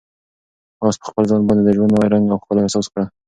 آس 0.85 0.95
په 1.01 1.05
خپل 1.09 1.23
ځان 1.31 1.41
باندې 1.47 1.63
د 1.65 1.69
ژوند 1.75 1.91
نوی 1.93 2.07
رنګ 2.13 2.25
او 2.29 2.39
ښکلا 2.41 2.59
احساس 2.63 2.85
کړه. 2.91 3.05